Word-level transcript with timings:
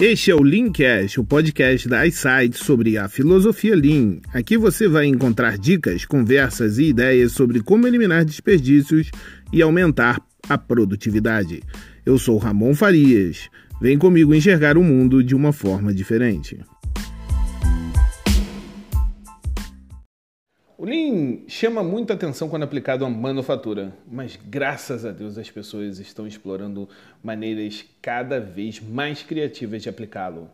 Este 0.00 0.30
é 0.30 0.34
o 0.34 0.44
Leancast, 0.44 1.18
o 1.18 1.24
podcast 1.24 1.88
da 1.88 2.06
iSight 2.06 2.56
sobre 2.56 2.96
a 2.96 3.08
filosofia 3.08 3.74
Lean. 3.74 4.20
Aqui 4.32 4.56
você 4.56 4.86
vai 4.86 5.06
encontrar 5.06 5.58
dicas, 5.58 6.04
conversas 6.04 6.78
e 6.78 6.84
ideias 6.84 7.32
sobre 7.32 7.60
como 7.60 7.84
eliminar 7.84 8.24
desperdícios 8.24 9.10
e 9.52 9.60
aumentar 9.60 10.22
a 10.48 10.56
produtividade. 10.56 11.64
Eu 12.06 12.16
sou 12.16 12.38
Ramon 12.38 12.76
Farias. 12.76 13.50
Vem 13.80 13.98
comigo 13.98 14.32
enxergar 14.32 14.78
o 14.78 14.84
mundo 14.84 15.20
de 15.20 15.34
uma 15.34 15.52
forma 15.52 15.92
diferente. 15.92 16.60
O 20.80 20.84
Lean 20.84 21.38
chama 21.48 21.82
muita 21.82 22.14
atenção 22.14 22.48
quando 22.48 22.62
aplicado 22.62 23.04
à 23.04 23.10
manufatura, 23.10 23.92
mas 24.08 24.38
graças 24.48 25.04
a 25.04 25.10
Deus 25.10 25.36
as 25.36 25.50
pessoas 25.50 25.98
estão 25.98 26.24
explorando 26.24 26.88
maneiras 27.20 27.84
cada 28.00 28.38
vez 28.38 28.78
mais 28.80 29.20
criativas 29.20 29.82
de 29.82 29.88
aplicá-lo 29.88 30.48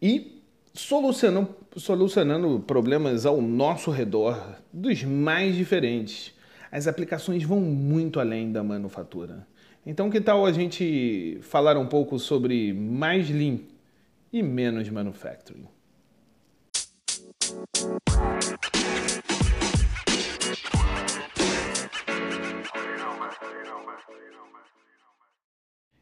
e 0.00 0.42
solucionando, 0.74 1.56
solucionando 1.74 2.60
problemas 2.66 3.24
ao 3.24 3.40
nosso 3.40 3.90
redor 3.90 4.60
dos 4.70 5.02
mais 5.04 5.56
diferentes. 5.56 6.34
As 6.70 6.86
aplicações 6.86 7.42
vão 7.42 7.58
muito 7.58 8.20
além 8.20 8.52
da 8.52 8.62
manufatura. 8.62 9.46
Então, 9.86 10.10
que 10.10 10.20
tal 10.20 10.44
a 10.44 10.52
gente 10.52 11.38
falar 11.40 11.78
um 11.78 11.86
pouco 11.86 12.18
sobre 12.18 12.74
mais 12.74 13.30
Lean 13.30 13.60
e 14.30 14.42
menos 14.42 14.86
Manufacturing? 14.90 15.66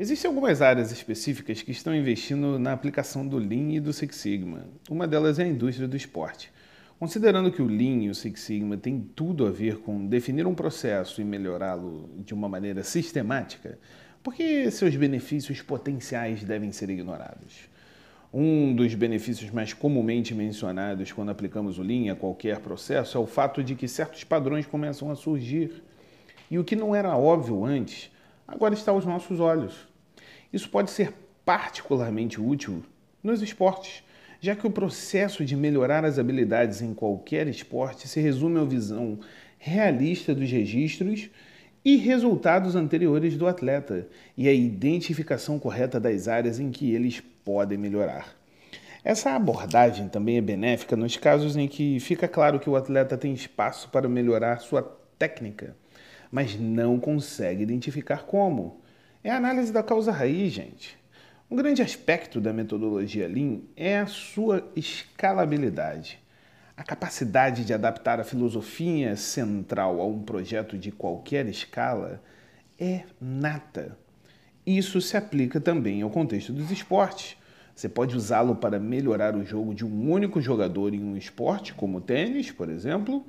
Existem 0.00 0.28
algumas 0.28 0.62
áreas 0.62 0.92
específicas 0.92 1.60
que 1.60 1.72
estão 1.72 1.92
investindo 1.92 2.56
na 2.56 2.72
aplicação 2.72 3.26
do 3.26 3.36
Lean 3.36 3.72
e 3.72 3.80
do 3.80 3.92
Six 3.92 4.14
Sigma. 4.14 4.64
Uma 4.88 5.08
delas 5.08 5.40
é 5.40 5.42
a 5.42 5.48
indústria 5.48 5.88
do 5.88 5.96
esporte. 5.96 6.52
Considerando 7.00 7.50
que 7.50 7.60
o 7.60 7.66
Lean 7.66 8.04
e 8.04 8.08
o 8.08 8.14
Six 8.14 8.40
Sigma 8.40 8.76
têm 8.76 9.00
tudo 9.00 9.44
a 9.44 9.50
ver 9.50 9.78
com 9.78 10.06
definir 10.06 10.46
um 10.46 10.54
processo 10.54 11.20
e 11.20 11.24
melhorá-lo 11.24 12.08
de 12.24 12.32
uma 12.32 12.48
maneira 12.48 12.84
sistemática, 12.84 13.76
por 14.22 14.34
que 14.34 14.70
seus 14.70 14.94
benefícios 14.94 15.62
potenciais 15.62 16.44
devem 16.44 16.70
ser 16.70 16.90
ignorados? 16.90 17.68
Um 18.32 18.74
dos 18.74 18.94
benefícios 18.94 19.50
mais 19.50 19.72
comumente 19.72 20.34
mencionados 20.34 21.12
quando 21.12 21.30
aplicamos 21.30 21.78
o 21.78 21.82
Lean 21.82 22.12
a 22.12 22.16
qualquer 22.16 22.58
processo 22.60 23.16
é 23.16 23.20
o 23.20 23.26
fato 23.26 23.64
de 23.64 23.74
que 23.74 23.88
certos 23.88 24.22
padrões 24.22 24.66
começam 24.66 25.10
a 25.10 25.16
surgir. 25.16 25.82
E 26.50 26.58
o 26.58 26.64
que 26.64 26.76
não 26.76 26.94
era 26.94 27.16
óbvio 27.16 27.64
antes, 27.64 28.10
agora 28.46 28.74
está 28.74 28.92
aos 28.92 29.06
nossos 29.06 29.40
olhos. 29.40 29.88
Isso 30.52 30.68
pode 30.68 30.90
ser 30.90 31.14
particularmente 31.42 32.38
útil 32.38 32.82
nos 33.22 33.40
esportes, 33.40 34.04
já 34.40 34.54
que 34.54 34.66
o 34.66 34.70
processo 34.70 35.42
de 35.42 35.56
melhorar 35.56 36.04
as 36.04 36.18
habilidades 36.18 36.82
em 36.82 36.92
qualquer 36.92 37.48
esporte 37.48 38.06
se 38.06 38.20
resume 38.20 38.60
à 38.60 38.64
visão 38.64 39.18
realista 39.56 40.34
dos 40.34 40.50
registros 40.50 41.30
e 41.82 41.96
resultados 41.96 42.76
anteriores 42.76 43.38
do 43.38 43.46
atleta 43.46 44.06
e 44.36 44.48
a 44.48 44.52
identificação 44.52 45.58
correta 45.58 45.98
das 45.98 46.28
áreas 46.28 46.60
em 46.60 46.70
que 46.70 46.92
eles 46.92 47.22
podem 47.48 47.78
melhorar. 47.78 48.36
Essa 49.02 49.30
abordagem 49.30 50.06
também 50.06 50.36
é 50.36 50.40
benéfica 50.42 50.94
nos 50.94 51.16
casos 51.16 51.56
em 51.56 51.66
que 51.66 51.98
fica 51.98 52.28
claro 52.28 52.60
que 52.60 52.68
o 52.68 52.76
atleta 52.76 53.16
tem 53.16 53.32
espaço 53.32 53.88
para 53.88 54.06
melhorar 54.06 54.60
sua 54.60 54.82
técnica, 55.18 55.74
mas 56.30 56.60
não 56.60 57.00
consegue 57.00 57.62
identificar 57.62 58.26
como. 58.26 58.82
É 59.24 59.30
a 59.30 59.38
análise 59.38 59.72
da 59.72 59.82
causa 59.82 60.12
raiz, 60.12 60.52
gente. 60.52 60.98
Um 61.50 61.56
grande 61.56 61.80
aspecto 61.80 62.38
da 62.38 62.52
metodologia 62.52 63.26
Lean 63.26 63.60
é 63.74 63.98
a 63.98 64.06
sua 64.06 64.70
escalabilidade. 64.76 66.20
A 66.76 66.84
capacidade 66.84 67.64
de 67.64 67.72
adaptar 67.72 68.20
a 68.20 68.24
filosofia 68.24 69.16
central 69.16 70.02
a 70.02 70.06
um 70.06 70.22
projeto 70.22 70.76
de 70.76 70.92
qualquer 70.92 71.46
escala 71.46 72.22
é 72.78 73.04
nata. 73.18 73.96
Isso 74.66 75.00
se 75.00 75.16
aplica 75.16 75.58
também 75.58 76.02
ao 76.02 76.10
contexto 76.10 76.52
dos 76.52 76.70
esportes. 76.70 77.37
Você 77.78 77.88
pode 77.88 78.16
usá-lo 78.16 78.56
para 78.56 78.80
melhorar 78.80 79.36
o 79.36 79.44
jogo 79.44 79.72
de 79.72 79.86
um 79.86 80.10
único 80.10 80.40
jogador 80.40 80.92
em 80.92 81.04
um 81.04 81.16
esporte, 81.16 81.72
como 81.72 81.98
o 81.98 82.00
tênis, 82.00 82.50
por 82.50 82.68
exemplo, 82.68 83.24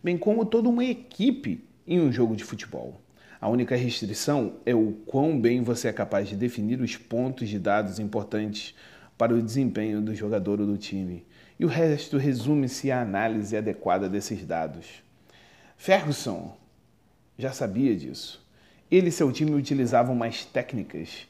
bem 0.00 0.16
como 0.16 0.46
toda 0.46 0.68
uma 0.68 0.84
equipe 0.84 1.64
em 1.84 2.00
um 2.00 2.12
jogo 2.12 2.36
de 2.36 2.44
futebol. 2.44 3.00
A 3.40 3.48
única 3.48 3.74
restrição 3.74 4.52
é 4.64 4.72
o 4.72 4.92
quão 5.04 5.36
bem 5.40 5.64
você 5.64 5.88
é 5.88 5.92
capaz 5.92 6.28
de 6.28 6.36
definir 6.36 6.80
os 6.80 6.96
pontos 6.96 7.48
de 7.48 7.58
dados 7.58 7.98
importantes 7.98 8.72
para 9.18 9.34
o 9.34 9.42
desempenho 9.42 10.00
do 10.00 10.14
jogador 10.14 10.60
ou 10.60 10.66
do 10.68 10.78
time. 10.78 11.26
E 11.58 11.64
o 11.64 11.68
resto 11.68 12.18
resume-se 12.18 12.92
à 12.92 13.02
análise 13.02 13.56
adequada 13.56 14.08
desses 14.08 14.46
dados. 14.46 15.02
Ferguson 15.76 16.56
já 17.36 17.50
sabia 17.50 17.96
disso. 17.96 18.46
Ele 18.88 19.08
e 19.08 19.12
seu 19.12 19.32
time 19.32 19.56
utilizavam 19.56 20.14
mais 20.14 20.44
técnicas 20.44 21.26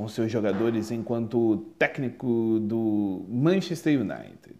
com 0.00 0.08
seus 0.08 0.32
jogadores 0.32 0.90
enquanto 0.90 1.58
técnico 1.78 2.58
do 2.58 3.26
Manchester 3.28 4.00
United. 4.00 4.56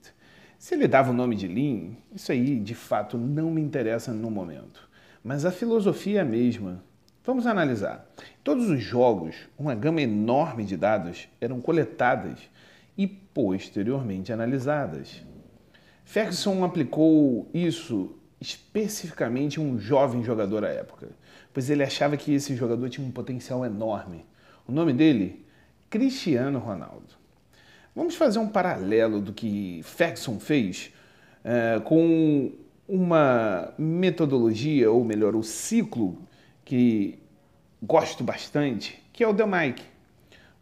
Se 0.58 0.74
ele 0.74 0.86
dava 0.86 1.12
o 1.12 1.14
nome 1.14 1.34
de 1.34 1.48
Lean, 1.48 1.92
isso 2.14 2.30
aí 2.30 2.60
de 2.60 2.74
fato 2.74 3.16
não 3.16 3.50
me 3.50 3.62
interessa 3.62 4.12
no 4.12 4.30
momento. 4.30 4.86
Mas 5.24 5.46
a 5.46 5.50
filosofia 5.50 6.18
é 6.18 6.20
a 6.20 6.26
mesma. 6.26 6.84
Vamos 7.24 7.46
analisar. 7.46 8.06
Todos 8.44 8.68
os 8.68 8.82
jogos, 8.82 9.34
uma 9.58 9.74
gama 9.74 10.02
enorme 10.02 10.62
de 10.62 10.76
dados 10.76 11.26
eram 11.40 11.58
coletadas 11.58 12.38
e 12.98 13.06
posteriormente 13.06 14.34
analisadas. 14.34 15.22
Ferguson 16.04 16.62
aplicou 16.62 17.48
isso 17.54 18.14
especificamente 18.38 19.58
a 19.58 19.62
um 19.62 19.78
jovem 19.78 20.22
jogador 20.22 20.66
à 20.66 20.68
época, 20.68 21.08
pois 21.50 21.70
ele 21.70 21.82
achava 21.82 22.18
que 22.18 22.34
esse 22.34 22.54
jogador 22.54 22.90
tinha 22.90 23.06
um 23.06 23.10
potencial 23.10 23.64
enorme. 23.64 24.28
O 24.70 24.72
nome 24.72 24.92
dele? 24.92 25.44
Cristiano 25.90 26.60
Ronaldo. 26.60 27.16
Vamos 27.92 28.14
fazer 28.14 28.38
um 28.38 28.46
paralelo 28.46 29.20
do 29.20 29.32
que 29.32 29.80
Ferguson 29.82 30.38
fez 30.38 30.92
uh, 31.44 31.80
com 31.80 32.52
uma 32.86 33.74
metodologia, 33.76 34.88
ou 34.88 35.04
melhor, 35.04 35.34
o 35.34 35.42
ciclo 35.42 36.22
que 36.64 37.18
gosto 37.82 38.22
bastante, 38.22 39.02
que 39.12 39.24
é 39.24 39.26
o 39.26 39.32
Demike. 39.32 39.82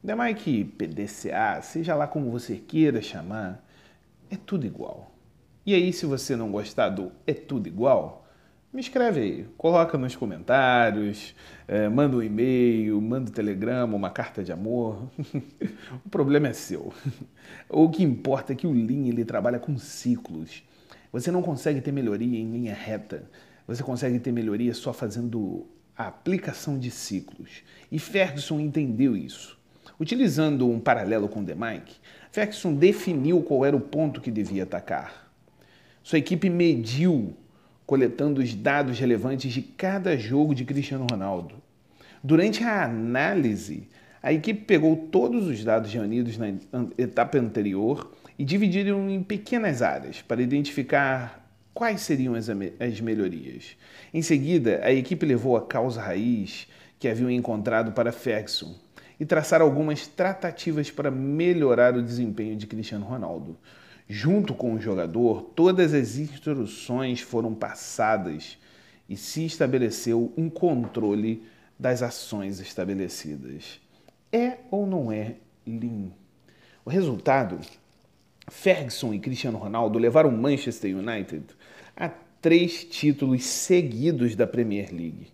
O 0.03 0.07
Demike 0.07 0.65
PDCA, 0.65 1.61
seja 1.61 1.95
lá 1.95 2.07
como 2.07 2.31
você 2.31 2.57
queira 2.57 3.03
chamar, 3.03 3.63
é 4.31 4.37
tudo 4.37 4.65
igual. 4.65 5.13
E 5.67 5.75
aí, 5.75 5.93
se 5.93 6.07
você 6.07 6.35
não 6.35 6.51
gostar 6.51 6.89
do 6.89 7.13
é 7.27 7.35
tudo 7.35 7.67
igual, 7.69 8.27
me 8.73 8.81
escreve 8.81 9.21
aí, 9.21 9.47
coloca 9.57 9.97
nos 9.97 10.15
comentários, 10.15 11.35
é, 11.67 11.89
manda 11.89 12.17
um 12.17 12.23
e-mail, 12.23 13.01
manda 13.01 13.31
um 13.31 13.33
telegrama, 13.33 13.97
uma 13.97 14.11
carta 14.11 14.45
de 14.45 14.53
amor. 14.53 15.11
o 16.05 16.09
problema 16.11 16.49
é 16.49 16.53
seu. 16.53 16.93
o 17.69 17.89
que 17.89 18.03
importa 18.03 18.53
é 18.53 18.57
que 18.57 18.67
o 18.67 18.73
Lean 18.73 19.09
ele 19.09 19.25
trabalha 19.25 19.59
com 19.59 19.79
ciclos. 19.79 20.63
Você 21.11 21.31
não 21.31 21.43
consegue 21.43 21.81
ter 21.81 21.93
melhoria 21.93 22.39
em 22.39 22.51
linha 22.51 22.75
reta. 22.75 23.31
Você 23.67 23.83
consegue 23.83 24.19
ter 24.19 24.33
melhoria 24.33 24.75
só 24.75 24.93
fazendo 24.93 25.67
a 25.97 26.07
aplicação 26.07 26.79
de 26.79 26.91
ciclos. 26.91 27.63
E 27.91 27.99
Ferguson 27.99 28.61
entendeu 28.61 29.17
isso. 29.17 29.59
Utilizando 29.99 30.69
um 30.71 30.79
paralelo 30.79 31.29
com 31.29 31.43
Demike, 31.43 31.97
Ferguson 32.31 32.75
definiu 32.75 33.43
qual 33.43 33.65
era 33.65 33.75
o 33.75 33.81
ponto 33.81 34.21
que 34.21 34.31
devia 34.31 34.63
atacar. 34.63 35.33
Sua 36.03 36.19
equipe 36.19 36.49
mediu, 36.49 37.35
coletando 37.89 38.43
os 38.43 38.55
dados 38.55 38.99
relevantes 38.99 39.51
de 39.51 39.63
cada 39.63 40.15
jogo 40.15 40.55
de 40.55 40.63
Cristiano 40.67 41.07
Ronaldo. 41.11 41.55
Durante 42.23 42.63
a 42.63 42.85
análise, 42.85 43.89
a 44.23 44.31
equipe 44.31 44.67
pegou 44.67 44.95
todos 45.11 45.47
os 45.47 45.65
dados 45.65 45.91
reunidos 45.91 46.37
na 46.37 46.49
etapa 46.99 47.39
anterior 47.39 48.13
e 48.39 48.45
dividiram 48.45 49.09
em 49.09 49.23
pequenas 49.23 49.81
áreas 49.81 50.21
para 50.21 50.43
identificar 50.43 51.51
quais 51.73 52.03
seriam 52.03 52.35
as, 52.35 52.51
as 52.51 53.01
melhorias. 53.01 53.75
Em 54.13 54.21
seguida, 54.21 54.83
a 54.85 54.93
equipe 54.93 55.25
levou 55.25 55.57
a 55.57 55.65
causa 55.65 56.03
raiz 56.03 56.69
que 56.99 57.09
haviam 57.09 57.31
encontrado 57.31 57.93
para 57.93 58.13
Ferguson 58.13 58.75
e 59.19 59.25
traçar 59.25 59.63
algumas 59.63 60.07
tratativas 60.07 60.91
para 60.91 61.11
melhorar 61.11 61.97
o 61.97 62.03
desempenho 62.03 62.55
de 62.55 62.67
Cristiano 62.67 63.07
Ronaldo. 63.07 63.57
Junto 64.09 64.55
com 64.55 64.73
o 64.73 64.81
jogador, 64.81 65.43
todas 65.55 65.93
as 65.93 66.17
instruções 66.17 67.21
foram 67.21 67.55
passadas 67.55 68.57
e 69.07 69.17
se 69.17 69.45
estabeleceu 69.45 70.33
um 70.35 70.49
controle 70.49 71.43
das 71.79 72.03
ações 72.03 72.59
estabelecidas. 72.59 73.81
É 74.33 74.59
ou 74.71 74.87
não 74.87 75.13
é 75.13 75.35
Lean? 75.67 76.11
O 76.85 76.91
resultado 76.91 77.59
Ferguson 78.51 79.13
e 79.13 79.19
Cristiano 79.19 79.59
Ronaldo 79.59 79.99
levaram 79.99 80.31
Manchester 80.31 80.97
United 80.97 81.45
a 81.95 82.09
três 82.41 82.85
títulos 82.85 83.45
seguidos 83.45 84.35
da 84.35 84.47
Premier 84.47 84.91
League. 84.91 85.29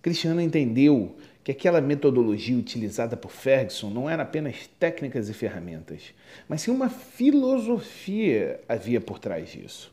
Cristiano 0.00 0.40
entendeu 0.40 1.16
que 1.44 1.50
aquela 1.50 1.80
metodologia 1.80 2.56
utilizada 2.56 3.16
por 3.16 3.30
Ferguson 3.30 3.90
não 3.90 4.08
era 4.08 4.22
apenas 4.22 4.68
técnicas 4.78 5.28
e 5.28 5.34
ferramentas, 5.34 6.14
mas 6.48 6.62
sim 6.62 6.70
uma 6.70 6.88
filosofia 6.88 8.60
havia 8.68 9.00
por 9.00 9.18
trás 9.18 9.50
disso. 9.50 9.92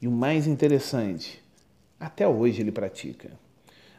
E 0.00 0.06
o 0.06 0.10
mais 0.10 0.46
interessante, 0.46 1.42
até 1.98 2.28
hoje 2.28 2.60
ele 2.60 2.70
pratica. 2.70 3.30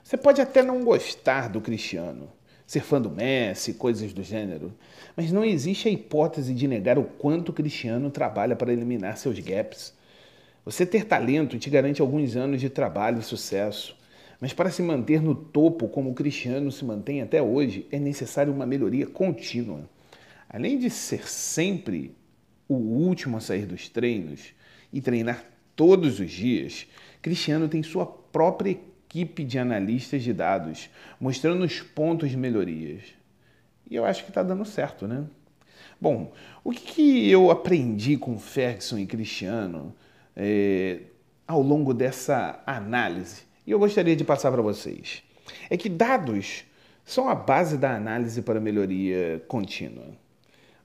Você 0.03 0.15
pode 0.15 0.39
até 0.39 0.61
não 0.61 0.83
gostar 0.83 1.49
do 1.49 1.59
Cristiano, 1.59 2.29
ser 2.65 2.81
fã 2.81 3.01
do 3.01 3.09
Messi, 3.09 3.73
coisas 3.73 4.13
do 4.13 4.23
gênero, 4.23 4.73
mas 5.15 5.31
não 5.31 5.43
existe 5.43 5.87
a 5.87 5.91
hipótese 5.91 6.53
de 6.53 6.67
negar 6.67 6.97
o 6.97 7.03
quanto 7.03 7.49
o 7.49 7.53
Cristiano 7.53 8.09
trabalha 8.09 8.55
para 8.55 8.71
eliminar 8.71 9.17
seus 9.17 9.37
gaps. 9.39 9.93
Você 10.63 10.85
ter 10.85 11.05
talento 11.05 11.59
te 11.59 11.69
garante 11.69 12.01
alguns 12.01 12.35
anos 12.35 12.61
de 12.61 12.69
trabalho 12.69 13.19
e 13.19 13.23
sucesso, 13.23 13.95
mas 14.45 14.53
para 14.53 14.69
se 14.69 14.83
manter 14.83 15.23
no 15.23 15.33
topo 15.33 15.87
como 15.87 16.11
o 16.11 16.13
Cristiano 16.13 16.71
se 16.71 16.85
mantém 16.85 17.19
até 17.19 17.41
hoje, 17.41 17.87
é 17.91 17.97
necessário 17.97 18.53
uma 18.53 18.63
melhoria 18.63 19.07
contínua. 19.07 19.89
Além 20.47 20.77
de 20.77 20.87
ser 20.87 21.27
sempre 21.27 22.15
o 22.69 22.75
último 22.75 23.37
a 23.37 23.39
sair 23.39 23.65
dos 23.65 23.89
treinos 23.89 24.53
e 24.93 25.01
treinar 25.01 25.43
todos 25.75 26.19
os 26.19 26.29
dias, 26.29 26.85
Cristiano 27.23 27.67
tem 27.67 27.81
sua 27.81 28.05
própria 28.05 28.69
equipe 28.69 29.43
de 29.43 29.57
analistas 29.57 30.21
de 30.21 30.31
dados, 30.31 30.91
mostrando 31.19 31.65
os 31.65 31.81
pontos 31.81 32.29
de 32.29 32.37
melhorias. 32.37 33.01
E 33.89 33.95
eu 33.95 34.05
acho 34.05 34.23
que 34.23 34.29
está 34.29 34.43
dando 34.43 34.63
certo, 34.63 35.07
né? 35.07 35.25
Bom, 35.99 36.31
o 36.63 36.69
que, 36.69 36.81
que, 36.81 37.31
eu 37.31 37.49
aprendi 37.49 38.15
com 38.15 38.37
Ferguson 38.37 38.99
e 38.99 39.07
Cristiano 39.07 39.91
é, 40.35 40.99
ao 41.47 41.63
longo 41.63 41.95
dessa 41.95 42.61
análise? 42.67 43.54
E 43.65 43.71
eu 43.71 43.79
gostaria 43.79 44.15
de 44.15 44.23
passar 44.23 44.51
para 44.51 44.61
vocês. 44.61 45.23
É 45.69 45.77
que 45.77 45.89
dados 45.89 46.65
são 47.03 47.29
a 47.29 47.35
base 47.35 47.77
da 47.77 47.95
análise 47.95 48.41
para 48.41 48.59
melhoria 48.59 49.43
contínua. 49.47 50.07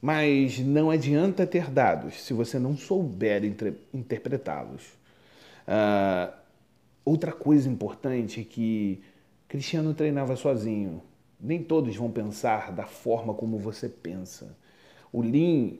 Mas 0.01 0.59
não 0.59 0.91
adianta 0.91 1.47
ter 1.47 1.71
dados 1.71 2.23
se 2.23 2.33
você 2.33 2.59
não 2.59 2.77
souber 2.77 3.43
interpretá-los. 3.93 4.99
Uh, 5.69 6.33
outra 7.05 7.33
coisa 7.33 7.69
importante 7.69 8.41
é 8.41 8.45
que 8.45 9.03
Cristiano 9.47 9.93
treinava 9.93 10.37
sozinho. 10.37 11.03
Nem 11.39 11.63
todos 11.63 11.95
vão 11.97 12.11
pensar 12.11 12.73
da 12.73 12.87
forma 12.87 13.35
como 13.35 13.59
você 13.59 13.89
pensa. 13.89 14.57
O 15.13 15.23
Lean, 15.23 15.73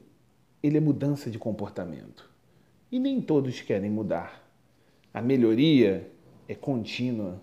ele 0.63 0.77
é 0.77 0.81
mudança 0.81 1.31
de 1.31 1.39
comportamento. 1.39 2.29
E 2.93 2.99
nem 2.99 3.21
todos 3.21 3.61
querem 3.61 3.91
mudar. 3.91 4.47
A 5.15 5.23
melhoria 5.23 6.11
é 6.51 6.55
contínua. 6.57 7.41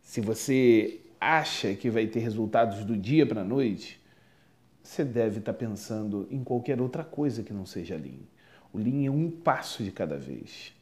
Se 0.00 0.20
você 0.20 1.00
acha 1.20 1.74
que 1.74 1.90
vai 1.90 2.06
ter 2.06 2.20
resultados 2.20 2.84
do 2.84 2.96
dia 2.96 3.26
para 3.26 3.40
a 3.40 3.44
noite, 3.44 4.00
você 4.80 5.04
deve 5.04 5.40
estar 5.40 5.52
tá 5.52 5.58
pensando 5.58 6.28
em 6.30 6.44
qualquer 6.44 6.80
outra 6.80 7.02
coisa 7.02 7.42
que 7.42 7.52
não 7.52 7.66
seja 7.66 7.96
Lean. 7.96 8.22
O 8.72 8.78
Lean 8.78 9.06
é 9.06 9.10
um 9.10 9.28
passo 9.28 9.82
de 9.82 9.90
cada 9.90 10.16
vez. 10.16 10.72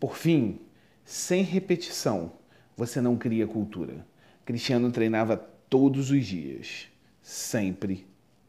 Por 0.00 0.16
fim, 0.16 0.60
sem 1.04 1.42
repetição, 1.42 2.32
você 2.74 3.02
não 3.02 3.18
cria 3.18 3.46
cultura. 3.46 4.06
Cristiano 4.46 4.90
treinava 4.90 5.36
todos 5.36 6.10
os 6.10 6.24
dias, 6.24 6.88
sempre 7.20 8.06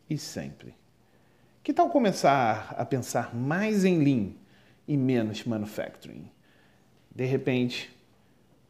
e 0.10 0.18
sempre. 0.18 0.74
Que 1.62 1.74
tal 1.74 1.90
começar 1.90 2.74
a 2.78 2.86
pensar 2.86 3.36
mais 3.36 3.84
em 3.84 4.02
Lean 4.02 4.30
e 4.88 4.96
menos 4.96 5.44
manufacturing? 5.44 6.32
De 7.14 7.26
repente, 7.26 7.94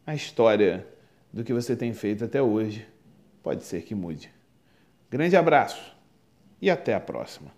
a 0.06 0.14
história 0.14 0.86
do 1.32 1.42
que 1.42 1.52
você 1.52 1.74
tem 1.74 1.92
feito 1.92 2.24
até 2.24 2.40
hoje 2.40 2.86
pode 3.42 3.64
ser 3.64 3.82
que 3.82 3.94
mude. 3.94 4.30
Grande 5.10 5.36
abraço 5.36 5.96
e 6.60 6.70
até 6.70 6.94
a 6.94 7.00
próxima. 7.00 7.50